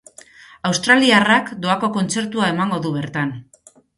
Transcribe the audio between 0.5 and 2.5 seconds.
Australiarrak doako kontzertua